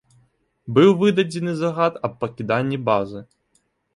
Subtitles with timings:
[0.77, 3.19] Быў выдадзены загад аб пакіданні базы.